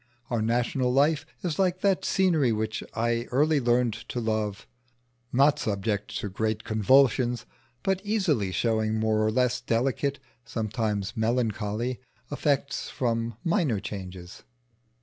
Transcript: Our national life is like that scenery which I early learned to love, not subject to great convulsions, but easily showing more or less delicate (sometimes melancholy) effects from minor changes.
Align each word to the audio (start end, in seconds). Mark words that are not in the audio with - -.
Our 0.31 0.41
national 0.41 0.91
life 0.91 1.27
is 1.43 1.59
like 1.59 1.81
that 1.81 2.03
scenery 2.05 2.51
which 2.51 2.83
I 2.95 3.25
early 3.25 3.59
learned 3.59 3.93
to 4.09 4.19
love, 4.19 4.65
not 5.31 5.59
subject 5.59 6.17
to 6.21 6.27
great 6.29 6.63
convulsions, 6.63 7.45
but 7.83 8.01
easily 8.03 8.51
showing 8.51 8.95
more 8.95 9.23
or 9.23 9.31
less 9.31 9.61
delicate 9.61 10.17
(sometimes 10.43 11.15
melancholy) 11.15 11.99
effects 12.31 12.89
from 12.89 13.35
minor 13.43 13.79
changes. 13.79 14.41